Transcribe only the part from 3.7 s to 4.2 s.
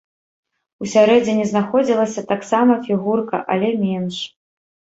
менш.